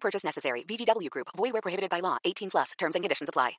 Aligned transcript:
Purchase 0.00 0.24
necessary. 0.24 0.64
VGW 0.64 1.10
Group. 1.10 1.28
Void 1.36 1.52
where 1.52 1.62
prohibited 1.62 1.90
by 1.90 2.00
law. 2.00 2.16
18 2.24 2.50
plus. 2.50 2.72
Terms 2.78 2.94
and 2.94 3.04
conditions 3.04 3.28
apply. 3.28 3.58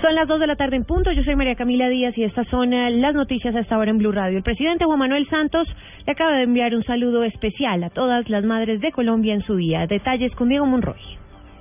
Son 0.00 0.14
las 0.14 0.28
2 0.28 0.38
de 0.38 0.46
la 0.46 0.54
tarde 0.54 0.76
en 0.76 0.84
punto. 0.84 1.10
Yo 1.10 1.24
soy 1.24 1.34
María 1.34 1.56
Camila 1.56 1.88
Díaz 1.88 2.16
y 2.16 2.22
estas 2.22 2.46
son 2.48 2.72
eh, 2.72 2.92
las 2.92 3.16
noticias 3.16 3.52
a 3.56 3.60
esta 3.60 3.76
hora 3.76 3.90
en 3.90 3.98
Blue 3.98 4.12
Radio. 4.12 4.38
El 4.38 4.44
presidente 4.44 4.84
Juan 4.84 5.00
Manuel 5.00 5.28
Santos 5.28 5.66
le 6.06 6.12
acaba 6.12 6.36
de 6.36 6.44
enviar 6.44 6.72
un 6.72 6.84
saludo 6.84 7.24
especial 7.24 7.82
a 7.82 7.90
todas 7.90 8.28
las 8.30 8.44
madres 8.44 8.80
de 8.80 8.92
Colombia 8.92 9.34
en 9.34 9.42
su 9.44 9.56
día. 9.56 9.88
Detalles 9.88 10.32
con 10.36 10.50
Diego 10.50 10.66
Monroy. 10.66 11.00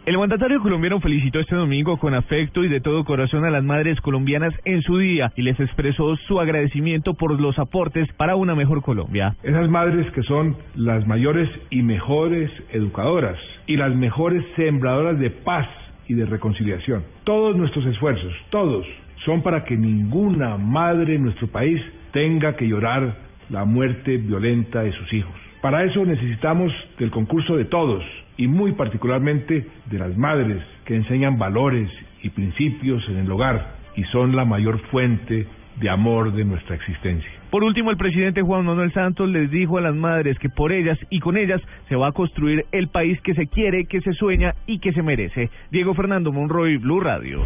El 0.08 0.18
mandatario 0.18 0.62
colombiano 0.62 1.02
felicitó 1.02 1.42
este 1.42 1.58
domingo 1.58 1.98
con 1.98 2.14
afecto 2.14 2.64
y 2.64 2.70
de 2.70 2.80
todo 2.80 3.04
corazón 3.04 3.44
a 3.44 3.50
las 3.50 3.62
madres 3.62 4.00
colombianas 4.00 4.54
en 4.64 4.82
su 4.82 5.00
día 5.00 5.34
y 5.36 5.42
les 5.42 5.60
expresó 5.60 6.16
su 6.16 6.40
agradecimiento 6.40 7.16
por 7.16 7.38
los 7.38 7.60
aportes 7.60 8.08
para 8.14 8.38
una 8.38 8.56
mejor 8.56 8.82
Colombia. 8.82 9.36
Esas 9.44 9.70
madres 9.70 10.10
que 10.14 10.24
son 10.24 10.56
las 10.76 11.06
mayores 11.06 11.50
y 11.72 11.82
mejores 11.82 12.50
educadoras 12.72 13.38
y 13.66 13.76
las 13.76 13.94
mejores 13.98 14.46
sembradoras 14.56 15.20
de 15.20 15.30
paz 15.30 15.68
y 16.08 16.14
de 16.14 16.26
reconciliación. 16.26 17.04
Todos 17.26 17.58
nuestros 17.58 17.86
esfuerzos, 17.88 18.34
todos, 18.50 18.88
son 19.26 19.42
para 19.42 19.66
que 19.66 19.76
ninguna 19.76 20.56
madre 20.56 21.16
en 21.16 21.24
nuestro 21.24 21.48
país 21.48 21.82
tenga 22.14 22.56
que 22.56 22.66
llorar 22.66 23.14
la 23.50 23.66
muerte 23.66 24.16
violenta 24.16 24.84
de 24.84 24.94
sus 24.94 25.12
hijos. 25.12 25.36
Para 25.62 25.84
eso 25.84 26.06
necesitamos 26.06 26.72
del 26.98 27.12
concurso 27.12 27.58
de 27.58 27.66
todos 27.66 28.06
y 28.38 28.48
muy 28.48 28.74
particularmente 28.74 29.66
de 29.86 30.00
las 30.00 30.16
madres 30.18 30.64
que 30.86 30.96
enseñan 30.96 31.38
valores 31.38 31.90
y 32.24 32.30
principios 32.30 33.04
en 33.10 33.18
el 33.18 33.32
hogar 33.32 33.76
y 33.96 34.04
son 34.06 34.36
la 34.36 34.46
mayor 34.46 34.80
fuente 34.92 35.48
de 35.80 35.90
amor 35.90 36.34
de 36.34 36.46
nuestra 36.46 36.76
existencia. 36.76 37.30
Por 37.50 37.64
último, 37.64 37.92
el 37.92 37.98
presidente 37.98 38.42
Juan 38.42 38.66
Manuel 38.66 38.92
Santos 38.94 39.30
les 39.30 39.50
dijo 39.50 39.78
a 39.78 39.82
las 39.82 39.96
madres 39.96 40.38
que 40.40 40.50
por 40.50 40.72
ellas 40.72 40.98
y 41.10 41.20
con 41.20 41.38
ellas 41.38 41.62
se 41.88 41.96
va 41.96 42.10
a 42.10 42.12
construir 42.12 42.66
el 42.72 42.90
país 42.90 43.20
que 43.22 43.34
se 43.34 43.48
quiere, 43.48 43.86
que 43.86 44.02
se 44.02 44.14
sueña 44.14 44.54
y 44.66 44.80
que 44.80 44.92
se 44.92 45.02
merece. 45.02 45.50
Diego 45.72 45.94
Fernando 45.94 46.32
Monroy, 46.32 46.78
Blue 46.78 47.00
Radio. 47.00 47.44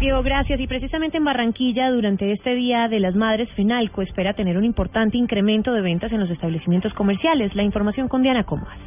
Diego, 0.00 0.22
gracias. 0.22 0.58
Y 0.58 0.66
precisamente 0.66 1.18
en 1.18 1.24
Barranquilla, 1.24 1.90
durante 1.90 2.32
este 2.32 2.54
Día 2.54 2.88
de 2.88 3.00
las 3.00 3.14
Madres, 3.14 3.50
FENALCO 3.54 4.00
espera 4.00 4.32
tener 4.32 4.56
un 4.56 4.64
importante 4.64 5.18
incremento 5.18 5.74
de 5.74 5.82
ventas 5.82 6.10
en 6.12 6.20
los 6.20 6.30
establecimientos 6.30 6.94
comerciales. 6.94 7.54
La 7.54 7.62
información 7.62 8.08
con 8.08 8.22
Diana 8.22 8.44
Comas. 8.44 8.78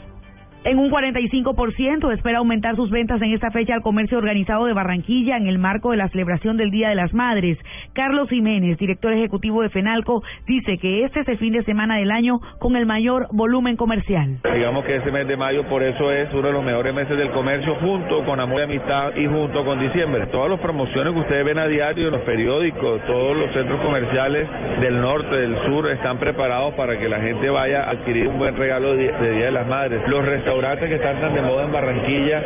En 0.66 0.80
un 0.80 0.89
45% 0.89 2.14
espera 2.14 2.38
aumentar 2.38 2.78
sus 2.78 2.89
ventas 2.89 3.22
en 3.22 3.33
esta 3.33 3.52
fecha 3.52 3.73
al 3.73 3.81
comercio 3.81 4.17
organizado 4.17 4.66
de 4.66 4.72
Barranquilla 4.72 5.36
en 5.36 5.47
el 5.47 5.59
marco 5.59 5.92
de 5.92 5.97
la 5.97 6.08
celebración 6.08 6.56
del 6.56 6.72
Día 6.72 6.88
de 6.88 6.95
las 6.95 7.14
Madres. 7.14 7.58
Carlos 7.92 8.30
Jiménez, 8.30 8.78
director 8.78 9.11
ejecutivo 9.11 9.61
de 9.61 9.67
FENALCO, 9.67 10.23
dice 10.47 10.78
que 10.78 11.03
este 11.03 11.19
es 11.19 11.28
el 11.28 11.38
fin 11.38 11.52
de 11.52 11.66
semana 11.66 11.97
del 11.97 12.11
año 12.11 12.39
con 12.59 12.78
el 12.78 12.86
mayor 12.86 13.28
volumen 13.34 13.75
comercial. 13.75 14.38
Digamos 14.53 14.86
que 14.86 14.95
este 14.95 15.11
mes 15.11 15.28
de 15.28 15.36
mayo 15.36 15.67
por 15.67 15.84
eso 15.84 16.09
es 16.14 16.34
uno 16.34 16.47
de 16.47 16.53
los 16.53 16.64
mejores 16.64 16.95
meses 16.95 17.17
del 17.17 17.31
comercio 17.31 17.75
junto 17.81 18.23
con 18.23 18.39
Amor 18.39 18.61
y 18.61 18.64
Amistad 18.64 19.17
y 19.17 19.28
junto 19.28 19.66
con 19.66 19.81
diciembre. 19.81 20.28
Todas 20.28 20.50
las 20.50 20.61
promociones 20.61 21.14
que 21.14 21.19
ustedes 21.19 21.44
ven 21.44 21.59
a 21.59 21.67
diario 21.67 22.06
en 22.06 22.14
los 22.14 22.22
periódicos, 22.22 23.02
todos 23.06 23.36
los 23.36 23.52
centros 23.52 23.81
comerciales 23.81 24.47
del 24.79 25.02
norte, 25.02 25.35
del 25.35 25.57
sur 25.66 25.91
están 25.91 26.19
preparados 26.19 26.73
para 26.75 26.97
que 26.97 27.09
la 27.09 27.19
gente 27.19 27.50
vaya 27.50 27.84
a 27.84 27.90
adquirir 27.90 28.29
un 28.29 28.40
buen 28.40 28.56
regalo 28.56 28.96
de 28.96 29.12
Día 29.34 29.46
de 29.47 29.52
las 29.52 29.68
Madres. 29.68 30.02
Los 30.07 30.23
restaurantes 30.23 30.53
que 30.62 30.96
están 30.96 31.19
tan 31.19 31.34
de 31.34 31.41
moda 31.41 31.66
en 31.66 31.72
Barranquilla, 31.72 32.41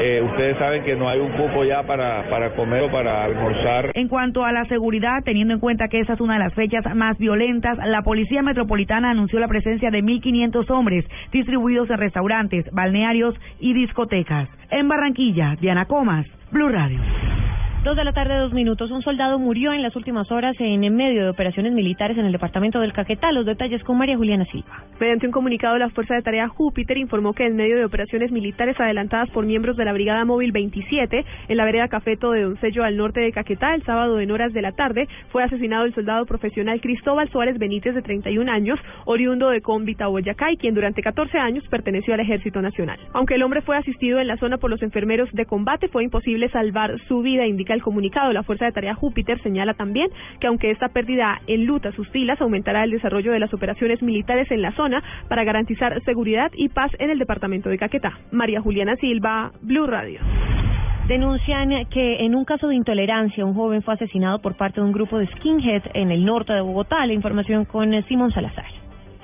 eh, 0.00 0.22
ustedes 0.22 0.56
saben 0.58 0.82
que 0.82 0.96
no 0.96 1.08
hay 1.08 1.20
un 1.20 1.30
cupo 1.32 1.64
ya 1.64 1.82
para, 1.82 2.28
para 2.30 2.54
comer 2.54 2.84
o 2.84 2.90
para 2.90 3.24
almorzar. 3.24 3.90
En 3.94 4.08
cuanto 4.08 4.44
a 4.44 4.52
la 4.52 4.64
seguridad, 4.64 5.22
teniendo 5.24 5.54
en 5.54 5.60
cuenta 5.60 5.88
que 5.88 6.00
esa 6.00 6.14
es 6.14 6.20
una 6.20 6.34
de 6.34 6.40
las 6.40 6.54
fechas 6.54 6.84
más 6.94 7.18
violentas, 7.18 7.78
la 7.86 8.02
Policía 8.02 8.42
Metropolitana 8.42 9.10
anunció 9.10 9.38
la 9.38 9.48
presencia 9.48 9.90
de 9.90 10.02
1.500 10.02 10.70
hombres 10.70 11.04
distribuidos 11.32 11.90
en 11.90 11.98
restaurantes, 11.98 12.66
balnearios 12.72 13.34
y 13.58 13.74
discotecas. 13.74 14.48
En 14.70 14.88
Barranquilla, 14.88 15.56
Diana 15.60 15.84
Comas, 15.84 16.26
Blue 16.50 16.68
Radio. 16.68 16.98
Dos 17.82 17.96
de 17.96 18.04
la 18.04 18.12
tarde, 18.12 18.36
dos 18.36 18.52
minutos. 18.52 18.90
Un 18.90 19.00
soldado 19.00 19.38
murió 19.38 19.72
en 19.72 19.80
las 19.80 19.96
últimas 19.96 20.30
horas 20.30 20.54
en 20.58 20.80
medio 20.94 21.24
de 21.24 21.30
operaciones 21.30 21.72
militares 21.72 22.18
en 22.18 22.26
el 22.26 22.32
departamento 22.32 22.78
del 22.78 22.92
Caquetá. 22.92 23.32
Los 23.32 23.46
detalles 23.46 23.82
con 23.84 23.96
María 23.96 24.18
Juliana 24.18 24.44
Silva. 24.52 24.84
Mediante 25.00 25.24
un 25.24 25.32
comunicado, 25.32 25.78
la 25.78 25.88
Fuerza 25.88 26.14
de 26.14 26.20
Tarea 26.20 26.48
Júpiter 26.48 26.98
informó 26.98 27.32
que 27.32 27.46
en 27.46 27.56
medio 27.56 27.78
de 27.78 27.86
operaciones 27.86 28.32
militares 28.32 28.78
adelantadas 28.78 29.30
por 29.30 29.46
miembros 29.46 29.78
de 29.78 29.86
la 29.86 29.94
Brigada 29.94 30.26
Móvil 30.26 30.52
27 30.52 31.24
en 31.48 31.56
la 31.56 31.64
vereda 31.64 31.88
Cafeto 31.88 32.32
de 32.32 32.42
Doncello 32.42 32.84
al 32.84 32.98
norte 32.98 33.20
de 33.20 33.32
Caquetá, 33.32 33.74
el 33.74 33.82
sábado 33.84 34.20
en 34.20 34.30
horas 34.30 34.52
de 34.52 34.60
la 34.60 34.72
tarde, 34.72 35.08
fue 35.30 35.42
asesinado 35.42 35.86
el 35.86 35.94
soldado 35.94 36.26
profesional 36.26 36.82
Cristóbal 36.82 37.30
Suárez 37.30 37.56
Benítez, 37.56 37.94
de 37.94 38.02
31 38.02 38.52
años, 38.52 38.78
oriundo 39.06 39.48
de 39.48 39.62
Cómbita, 39.62 40.06
Boyacá, 40.06 40.52
y 40.52 40.58
quien 40.58 40.74
durante 40.74 41.00
14 41.00 41.38
años 41.38 41.64
perteneció 41.70 42.12
al 42.12 42.20
Ejército 42.20 42.60
Nacional. 42.60 42.98
Aunque 43.14 43.36
el 43.36 43.42
hombre 43.42 43.62
fue 43.62 43.78
asistido 43.78 44.20
en 44.20 44.26
la 44.26 44.36
zona 44.36 44.58
por 44.58 44.68
los 44.68 44.82
enfermeros 44.82 45.32
de 45.32 45.46
combate, 45.46 45.88
fue 45.88 46.04
imposible 46.04 46.50
salvar 46.50 47.00
su 47.08 47.22
vida, 47.22 47.46
indica 47.70 47.74
el 47.74 47.82
comunicado. 47.82 48.32
La 48.32 48.42
Fuerza 48.42 48.64
de 48.64 48.72
Tarea 48.72 48.94
Júpiter 48.94 49.40
señala 49.42 49.74
también 49.74 50.08
que 50.40 50.46
aunque 50.46 50.70
esta 50.70 50.88
pérdida 50.88 51.40
enluta 51.46 51.92
sus 51.92 52.08
filas, 52.10 52.40
aumentará 52.40 52.84
el 52.84 52.90
desarrollo 52.90 53.32
de 53.32 53.38
las 53.38 53.52
operaciones 53.54 54.02
militares 54.02 54.50
en 54.50 54.62
la 54.62 54.72
zona 54.72 55.02
para 55.28 55.44
garantizar 55.44 56.00
seguridad 56.04 56.50
y 56.54 56.68
paz 56.68 56.90
en 56.98 57.10
el 57.10 57.18
departamento 57.18 57.68
de 57.68 57.78
Caquetá. 57.78 58.18
María 58.32 58.60
Juliana 58.60 58.96
Silva, 58.96 59.52
Blue 59.62 59.86
Radio. 59.86 60.20
Denuncian 61.08 61.86
que 61.86 62.24
en 62.24 62.34
un 62.34 62.44
caso 62.44 62.68
de 62.68 62.76
intolerancia 62.76 63.44
un 63.44 63.54
joven 63.54 63.82
fue 63.82 63.94
asesinado 63.94 64.40
por 64.40 64.56
parte 64.56 64.80
de 64.80 64.86
un 64.86 64.92
grupo 64.92 65.18
de 65.18 65.26
skinheads 65.26 65.90
en 65.94 66.10
el 66.10 66.24
norte 66.24 66.52
de 66.52 66.60
Bogotá. 66.60 67.04
La 67.06 67.12
información 67.12 67.64
con 67.64 67.90
Simón 68.04 68.32
Salazar. 68.32 68.80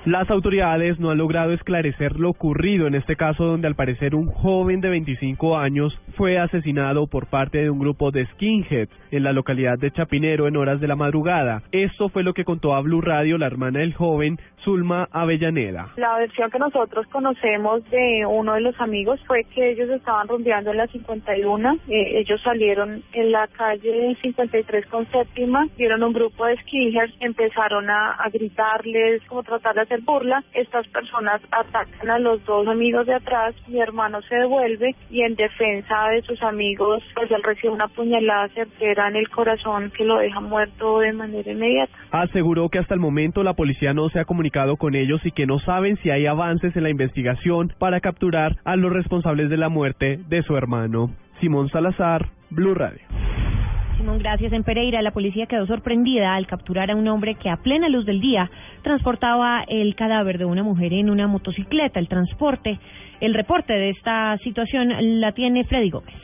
Las 0.06 0.30
autoridades 0.30 1.00
no 1.00 1.10
han 1.10 1.18
logrado 1.18 1.52
esclarecer 1.52 2.14
lo 2.14 2.30
ocurrido 2.30 2.86
en 2.86 2.94
este 2.94 3.16
caso 3.16 3.44
donde 3.44 3.66
al 3.66 3.74
parecer 3.74 4.14
un 4.14 4.28
joven 4.28 4.80
de 4.80 4.88
25 4.88 5.58
años 5.58 5.92
fue 6.16 6.38
asesinado 6.38 7.06
por 7.06 7.26
parte 7.26 7.58
de 7.58 7.70
un 7.70 7.78
grupo 7.78 8.10
de 8.10 8.26
skinheads 8.26 8.90
en 9.10 9.22
la 9.22 9.32
localidad 9.32 9.78
de 9.78 9.90
Chapinero 9.90 10.48
en 10.48 10.56
horas 10.56 10.80
de 10.80 10.88
la 10.88 10.96
madrugada. 10.96 11.62
Esto 11.72 12.08
fue 12.08 12.22
lo 12.22 12.32
que 12.32 12.44
contó 12.44 12.74
a 12.74 12.80
Blue 12.80 13.00
Radio 13.00 13.38
la 13.38 13.46
hermana 13.46 13.80
del 13.80 13.94
joven, 13.94 14.38
Zulma 14.64 15.08
Avellaneda. 15.12 15.92
La 15.96 16.18
versión 16.18 16.50
que 16.50 16.58
nosotros 16.58 17.06
conocemos 17.08 17.88
de 17.90 18.24
uno 18.26 18.54
de 18.54 18.62
los 18.62 18.80
amigos 18.80 19.20
fue 19.26 19.44
que 19.44 19.70
ellos 19.70 19.88
estaban 19.90 20.26
rumbeando 20.26 20.72
en 20.72 20.78
la 20.78 20.86
51, 20.88 21.78
eh, 21.88 22.18
ellos 22.18 22.40
salieron 22.42 23.02
en 23.12 23.30
la 23.30 23.46
calle 23.46 24.16
53 24.20 24.86
con 24.86 25.06
séptima, 25.12 25.68
vieron 25.78 26.02
un 26.02 26.12
grupo 26.12 26.46
de 26.46 26.56
skinheads, 26.62 27.14
empezaron 27.20 27.88
a, 27.90 28.12
a 28.12 28.28
gritarles, 28.30 29.22
como 29.28 29.44
tratar 29.44 29.74
de 29.76 29.82
hacer 29.82 30.00
burla, 30.00 30.42
estas 30.52 30.88
personas 30.88 31.40
atacan 31.52 32.10
a 32.10 32.18
los 32.18 32.44
dos 32.44 32.66
amigos 32.66 33.06
de 33.06 33.14
atrás, 33.14 33.54
mi 33.68 33.80
hermano 33.80 34.20
se 34.22 34.34
devuelve 34.34 34.96
y 35.10 35.22
en 35.22 35.36
defensa 35.36 36.05
de 36.10 36.22
sus 36.22 36.42
amigos, 36.42 37.02
pues 37.14 37.30
él 37.30 37.42
recibe 37.42 37.72
una 37.72 37.88
puñalada 37.88 38.48
certera 38.48 39.08
en 39.08 39.16
el 39.16 39.28
corazón 39.28 39.90
que 39.96 40.04
lo 40.04 40.18
deja 40.18 40.40
muerto 40.40 41.00
de 41.00 41.12
manera 41.12 41.50
inmediata. 41.50 41.92
Aseguró 42.10 42.68
que 42.68 42.78
hasta 42.78 42.94
el 42.94 43.00
momento 43.00 43.42
la 43.42 43.54
policía 43.54 43.94
no 43.94 44.08
se 44.08 44.20
ha 44.20 44.24
comunicado 44.24 44.76
con 44.76 44.94
ellos 44.94 45.20
y 45.24 45.32
que 45.32 45.46
no 45.46 45.58
saben 45.60 45.96
si 46.02 46.10
hay 46.10 46.26
avances 46.26 46.76
en 46.76 46.82
la 46.82 46.90
investigación 46.90 47.72
para 47.78 48.00
capturar 48.00 48.56
a 48.64 48.76
los 48.76 48.92
responsables 48.92 49.50
de 49.50 49.56
la 49.56 49.68
muerte 49.68 50.18
de 50.28 50.42
su 50.42 50.56
hermano. 50.56 51.10
Simón 51.40 51.68
Salazar, 51.68 52.26
Blue 52.50 52.74
Radio. 52.74 53.05
Simón, 53.96 54.18
gracias. 54.18 54.52
En 54.52 54.62
Pereira, 54.62 55.00
la 55.00 55.10
policía 55.10 55.46
quedó 55.46 55.66
sorprendida 55.66 56.34
al 56.34 56.46
capturar 56.46 56.90
a 56.90 56.96
un 56.96 57.08
hombre 57.08 57.34
que 57.34 57.48
a 57.48 57.56
plena 57.56 57.88
luz 57.88 58.04
del 58.04 58.20
día 58.20 58.50
transportaba 58.82 59.64
el 59.66 59.94
cadáver 59.94 60.38
de 60.38 60.44
una 60.44 60.62
mujer 60.62 60.92
en 60.92 61.08
una 61.08 61.26
motocicleta. 61.26 61.98
El 61.98 62.08
transporte, 62.08 62.78
el 63.20 63.34
reporte 63.34 63.72
de 63.72 63.90
esta 63.90 64.36
situación 64.38 65.20
la 65.20 65.32
tiene 65.32 65.64
Freddy 65.64 65.90
Gómez. 65.90 66.14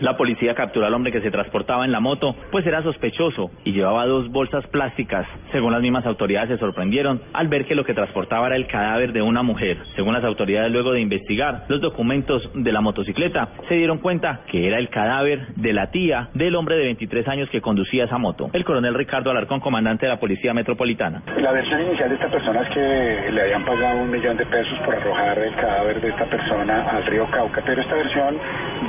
La 0.00 0.16
policía 0.16 0.54
capturó 0.54 0.86
al 0.86 0.94
hombre 0.94 1.12
que 1.12 1.20
se 1.20 1.30
transportaba 1.30 1.84
en 1.84 1.92
la 1.92 2.00
moto, 2.00 2.34
pues 2.50 2.66
era 2.66 2.82
sospechoso 2.82 3.50
y 3.64 3.72
llevaba 3.72 4.06
dos 4.06 4.30
bolsas 4.30 4.66
plásticas. 4.68 5.26
Según 5.52 5.72
las 5.72 5.82
mismas 5.82 6.06
autoridades 6.06 6.48
se 6.48 6.58
sorprendieron 6.58 7.20
al 7.32 7.48
ver 7.48 7.66
que 7.66 7.74
lo 7.74 7.84
que 7.84 7.94
transportaba 7.94 8.46
era 8.46 8.56
el 8.56 8.66
cadáver 8.66 9.12
de 9.12 9.22
una 9.22 9.42
mujer. 9.42 9.78
Según 9.94 10.14
las 10.14 10.24
autoridades 10.24 10.72
luego 10.72 10.92
de 10.92 11.00
investigar 11.00 11.66
los 11.68 11.80
documentos 11.80 12.42
de 12.54 12.72
la 12.72 12.80
motocicleta, 12.80 13.50
se 13.68 13.74
dieron 13.74 13.98
cuenta 13.98 14.40
que 14.50 14.66
era 14.66 14.78
el 14.78 14.88
cadáver 14.88 15.54
de 15.56 15.72
la 15.72 15.90
tía 15.90 16.30
del 16.34 16.56
hombre 16.56 16.76
de 16.76 16.84
23 16.84 17.28
años 17.28 17.50
que 17.50 17.60
conducía 17.60 18.04
esa 18.04 18.18
moto. 18.18 18.50
El 18.52 18.64
coronel 18.64 18.94
Ricardo 18.94 19.30
Alarcón, 19.30 19.60
comandante 19.60 20.06
de 20.06 20.12
la 20.12 20.18
Policía 20.18 20.54
Metropolitana. 20.54 21.22
La 21.38 21.52
versión 21.52 21.80
inicial 21.82 22.08
de 22.08 22.14
esta 22.14 22.28
persona 22.28 22.62
es 22.62 22.68
que 22.70 23.30
le 23.30 23.42
habían 23.42 23.64
pagado 23.64 24.02
un 24.02 24.10
millón 24.10 24.36
de 24.36 24.46
pesos 24.46 24.78
por 24.84 24.94
arrojar 24.94 25.38
el 25.38 25.54
cadáver 25.54 26.00
de 26.00 26.08
esta 26.08 26.24
persona 26.26 26.88
al 26.90 27.06
río 27.06 27.26
Cauca, 27.30 27.62
pero 27.64 27.80
esta 27.80 27.94
versión 27.94 28.36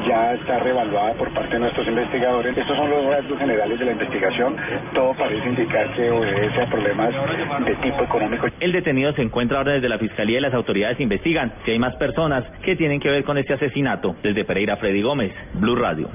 ya 0.08 0.34
está 0.34 0.60
revaluada 0.60 0.93
por 1.18 1.34
parte 1.34 1.54
de 1.54 1.60
nuestros 1.60 1.88
investigadores. 1.88 2.56
Estos 2.56 2.78
son 2.78 2.90
los 2.90 3.06
rasgos 3.06 3.40
generales 3.40 3.80
de 3.80 3.86
la 3.86 3.92
investigación. 3.94 4.56
Todo 4.94 5.14
parece 5.16 5.50
indicar 5.50 5.92
que 5.96 6.12
obedece 6.12 6.62
a 6.62 6.70
problemas 6.70 7.14
de 7.66 7.76
tipo 7.76 8.04
económico. 8.04 8.48
El 8.60 8.72
detenido 8.72 9.12
se 9.14 9.24
encuentra 9.24 9.58
ahora 9.58 9.74
desde 9.74 9.90
la 9.90 9.98
Fiscalía 9.98 10.38
y 10.38 10.42
las 10.42 10.54
autoridades 10.54 11.00
investigan 11.00 11.52
si 11.66 11.72
hay 11.72 11.80
más 11.80 11.96
personas 11.96 12.44
que 12.64 12.76
tienen 12.76 13.00
que 13.00 13.10
ver 13.10 13.24
con 13.24 13.38
este 13.38 13.54
asesinato. 13.54 14.16
Desde 14.22 14.46
Pereira, 14.46 14.78
Freddy 14.78 15.02
Gómez, 15.02 15.34
Blue 15.56 15.76
Radio. 15.76 16.10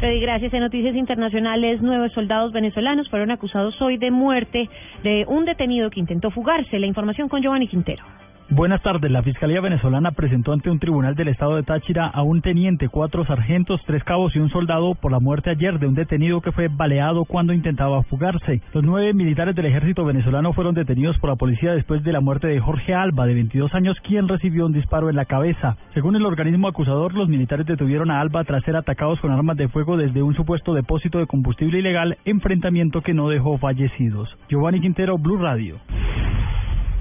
Freddy, 0.00 0.20
gracias. 0.20 0.52
En 0.52 0.60
Noticias 0.60 0.94
Internacionales, 0.94 1.80
nueve 1.82 2.10
soldados 2.10 2.52
venezolanos 2.52 3.08
fueron 3.08 3.30
acusados 3.30 3.80
hoy 3.80 3.96
de 3.96 4.10
muerte 4.10 4.68
de 5.02 5.24
un 5.26 5.46
detenido 5.46 5.88
que 5.88 6.00
intentó 6.00 6.30
fugarse. 6.30 6.78
La 6.78 6.86
información 6.86 7.28
con 7.28 7.40
Giovanni 7.40 7.68
Quintero. 7.68 8.19
Buenas 8.52 8.82
tardes. 8.82 9.12
La 9.12 9.22
Fiscalía 9.22 9.60
venezolana 9.60 10.10
presentó 10.10 10.52
ante 10.52 10.70
un 10.70 10.80
tribunal 10.80 11.14
del 11.14 11.28
estado 11.28 11.54
de 11.54 11.62
Táchira 11.62 12.08
a 12.08 12.22
un 12.22 12.42
teniente, 12.42 12.88
cuatro 12.88 13.24
sargentos, 13.24 13.80
tres 13.86 14.02
cabos 14.02 14.34
y 14.34 14.40
un 14.40 14.50
soldado 14.50 14.96
por 14.96 15.12
la 15.12 15.20
muerte 15.20 15.50
ayer 15.50 15.78
de 15.78 15.86
un 15.86 15.94
detenido 15.94 16.40
que 16.40 16.50
fue 16.50 16.66
baleado 16.66 17.26
cuando 17.26 17.52
intentaba 17.52 18.02
fugarse. 18.02 18.60
Los 18.74 18.82
nueve 18.82 19.14
militares 19.14 19.54
del 19.54 19.66
ejército 19.66 20.04
venezolano 20.04 20.52
fueron 20.52 20.74
detenidos 20.74 21.16
por 21.18 21.30
la 21.30 21.36
policía 21.36 21.74
después 21.74 22.02
de 22.02 22.12
la 22.12 22.20
muerte 22.20 22.48
de 22.48 22.58
Jorge 22.58 22.92
Alba, 22.92 23.24
de 23.24 23.34
22 23.34 23.72
años, 23.72 23.96
quien 24.00 24.26
recibió 24.26 24.66
un 24.66 24.72
disparo 24.72 25.08
en 25.08 25.16
la 25.16 25.26
cabeza. 25.26 25.76
Según 25.94 26.16
el 26.16 26.26
organismo 26.26 26.66
acusador, 26.66 27.14
los 27.14 27.28
militares 27.28 27.66
detuvieron 27.66 28.10
a 28.10 28.20
Alba 28.20 28.42
tras 28.42 28.64
ser 28.64 28.74
atacados 28.74 29.20
con 29.20 29.30
armas 29.30 29.58
de 29.58 29.68
fuego 29.68 29.96
desde 29.96 30.24
un 30.24 30.34
supuesto 30.34 30.74
depósito 30.74 31.20
de 31.20 31.28
combustible 31.28 31.78
ilegal, 31.78 32.18
enfrentamiento 32.24 33.00
que 33.02 33.14
no 33.14 33.28
dejó 33.28 33.58
fallecidos. 33.58 34.28
Giovanni 34.48 34.80
Quintero, 34.80 35.18
Blue 35.18 35.38
Radio. 35.38 35.78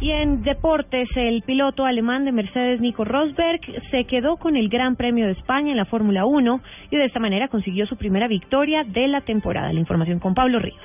Y 0.01 0.11
en 0.11 0.43
deportes, 0.43 1.09
el 1.15 1.41
piloto 1.41 1.85
alemán 1.85 2.23
de 2.23 2.31
Mercedes, 2.31 2.79
Nico 2.79 3.03
Rosberg, 3.03 3.59
se 3.91 4.05
quedó 4.05 4.37
con 4.37 4.55
el 4.55 4.69
Gran 4.69 4.95
Premio 4.95 5.25
de 5.25 5.33
España 5.33 5.71
en 5.71 5.77
la 5.77 5.83
Fórmula 5.83 6.25
1 6.25 6.61
y 6.89 6.95
de 6.95 7.05
esta 7.05 7.19
manera 7.19 7.49
consiguió 7.49 7.85
su 7.85 7.97
primera 7.97 8.29
victoria 8.29 8.85
de 8.85 9.09
la 9.09 9.19
temporada. 9.21 9.73
La 9.73 9.79
información 9.79 10.19
con 10.19 10.33
Pablo 10.33 10.59
Ríos. 10.59 10.77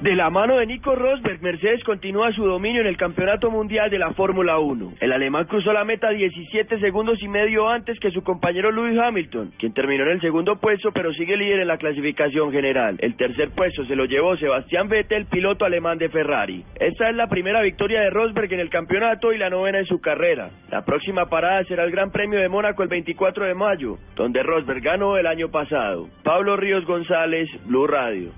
De 0.00 0.16
la 0.16 0.30
mano 0.30 0.56
de 0.56 0.64
Nico 0.64 0.94
Rosberg, 0.94 1.42
Mercedes 1.42 1.84
continúa 1.84 2.32
su 2.32 2.46
dominio 2.46 2.80
en 2.80 2.86
el 2.86 2.96
Campeonato 2.96 3.50
Mundial 3.50 3.90
de 3.90 3.98
la 3.98 4.14
Fórmula 4.14 4.58
1. 4.58 4.94
El 4.98 5.12
alemán 5.12 5.44
cruzó 5.44 5.74
la 5.74 5.84
meta 5.84 6.08
17 6.08 6.80
segundos 6.80 7.22
y 7.22 7.28
medio 7.28 7.68
antes 7.68 8.00
que 8.00 8.10
su 8.10 8.22
compañero 8.22 8.72
Lewis 8.72 8.98
Hamilton, 8.98 9.52
quien 9.58 9.74
terminó 9.74 10.04
en 10.04 10.12
el 10.12 10.20
segundo 10.22 10.56
puesto 10.56 10.90
pero 10.92 11.12
sigue 11.12 11.36
líder 11.36 11.60
en 11.60 11.68
la 11.68 11.76
clasificación 11.76 12.50
general. 12.50 12.96
El 13.00 13.14
tercer 13.14 13.50
puesto 13.50 13.84
se 13.84 13.94
lo 13.94 14.06
llevó 14.06 14.38
Sebastián 14.38 14.88
Vettel, 14.88 15.26
piloto 15.26 15.66
alemán 15.66 15.98
de 15.98 16.08
Ferrari. 16.08 16.64
Esta 16.76 17.10
es 17.10 17.14
la 17.14 17.26
primera 17.26 17.60
victoria 17.60 18.00
de 18.00 18.08
Rosberg 18.08 18.50
en 18.54 18.60
el 18.60 18.70
campeonato 18.70 19.34
y 19.34 19.38
la 19.38 19.50
novena 19.50 19.80
en 19.80 19.86
su 19.86 20.00
carrera. 20.00 20.48
La 20.70 20.82
próxima 20.82 21.26
parada 21.26 21.62
será 21.64 21.84
el 21.84 21.90
Gran 21.90 22.10
Premio 22.10 22.40
de 22.40 22.48
Mónaco 22.48 22.82
el 22.82 22.88
24 22.88 23.44
de 23.44 23.54
mayo, 23.54 23.98
donde 24.16 24.42
Rosberg 24.42 24.80
ganó 24.80 25.18
el 25.18 25.26
año 25.26 25.50
pasado. 25.50 26.08
Pablo 26.24 26.56
Ríos 26.56 26.86
González, 26.86 27.50
Blue 27.66 27.86
Radio. 27.86 28.30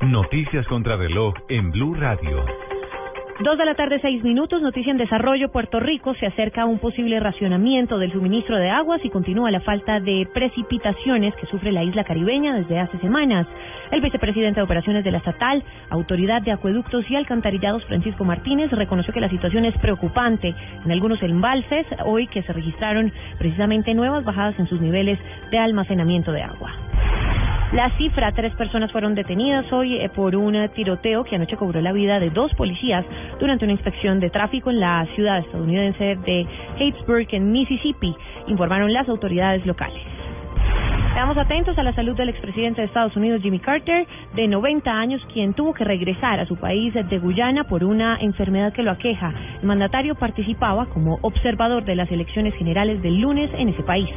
Noticias 0.00 0.66
contra 0.66 0.96
reloj 0.96 1.34
en 1.48 1.70
Blue 1.70 1.94
Radio. 1.94 2.44
Dos 3.40 3.58
de 3.58 3.64
la 3.64 3.74
tarde, 3.74 3.98
seis 4.00 4.22
minutos. 4.22 4.60
Noticia 4.60 4.90
en 4.90 4.98
desarrollo. 4.98 5.50
Puerto 5.50 5.80
Rico 5.80 6.14
se 6.14 6.26
acerca 6.26 6.62
a 6.62 6.66
un 6.66 6.78
posible 6.78 7.18
racionamiento 7.20 7.98
del 7.98 8.12
suministro 8.12 8.56
de 8.56 8.70
aguas 8.70 9.00
y 9.04 9.10
continúa 9.10 9.50
la 9.50 9.60
falta 9.60 9.98
de 9.98 10.28
precipitaciones 10.32 11.34
que 11.36 11.46
sufre 11.46 11.72
la 11.72 11.82
isla 11.82 12.04
caribeña 12.04 12.54
desde 12.54 12.78
hace 12.78 12.98
semanas. 12.98 13.46
El 13.90 14.02
vicepresidente 14.02 14.60
de 14.60 14.64
Operaciones 14.64 15.04
de 15.04 15.10
la 15.10 15.18
Estatal, 15.18 15.64
Autoridad 15.90 16.42
de 16.42 16.52
Acueductos 16.52 17.10
y 17.10 17.16
Alcantarillados, 17.16 17.84
Francisco 17.86 18.24
Martínez, 18.24 18.70
reconoció 18.72 19.12
que 19.12 19.20
la 19.20 19.30
situación 19.30 19.64
es 19.64 19.76
preocupante 19.78 20.54
en 20.84 20.92
algunos 20.92 21.22
embalses 21.22 21.86
hoy 22.04 22.26
que 22.28 22.42
se 22.42 22.52
registraron 22.52 23.12
precisamente 23.38 23.94
nuevas 23.94 24.24
bajadas 24.24 24.58
en 24.58 24.68
sus 24.68 24.80
niveles 24.80 25.18
de 25.50 25.58
almacenamiento 25.58 26.30
de 26.30 26.42
agua. 26.42 26.72
La 27.74 27.90
cifra, 27.96 28.30
tres 28.30 28.54
personas 28.54 28.92
fueron 28.92 29.16
detenidas 29.16 29.70
hoy 29.72 29.96
eh, 29.96 30.08
por 30.08 30.36
un 30.36 30.54
eh, 30.54 30.68
tiroteo 30.68 31.24
que 31.24 31.34
anoche 31.34 31.56
cobró 31.56 31.80
la 31.80 31.90
vida 31.90 32.20
de 32.20 32.30
dos 32.30 32.54
policías 32.54 33.04
durante 33.40 33.64
una 33.64 33.72
inspección 33.72 34.20
de 34.20 34.30
tráfico 34.30 34.70
en 34.70 34.78
la 34.78 35.04
ciudad 35.16 35.40
estadounidense 35.40 36.16
de 36.24 36.46
Hatesburg, 36.76 37.26
en 37.32 37.50
Mississippi, 37.50 38.14
informaron 38.46 38.92
las 38.92 39.08
autoridades 39.08 39.66
locales. 39.66 40.00
Estamos 41.08 41.36
atentos 41.36 41.76
a 41.76 41.82
la 41.82 41.92
salud 41.94 42.16
del 42.16 42.28
expresidente 42.28 42.80
de 42.80 42.86
Estados 42.86 43.16
Unidos, 43.16 43.42
Jimmy 43.42 43.58
Carter, 43.58 44.06
de 44.36 44.46
90 44.46 44.92
años, 44.92 45.20
quien 45.32 45.52
tuvo 45.54 45.74
que 45.74 45.82
regresar 45.82 46.38
a 46.38 46.46
su 46.46 46.54
país 46.54 46.94
de 46.94 47.18
Guyana 47.18 47.64
por 47.64 47.82
una 47.82 48.18
enfermedad 48.20 48.72
que 48.72 48.84
lo 48.84 48.92
aqueja. 48.92 49.34
El 49.60 49.66
mandatario 49.66 50.14
participaba 50.14 50.86
como 50.86 51.18
observador 51.22 51.84
de 51.84 51.96
las 51.96 52.08
elecciones 52.12 52.54
generales 52.54 53.02
del 53.02 53.20
lunes 53.20 53.50
en 53.58 53.70
ese 53.70 53.82
país. 53.82 54.10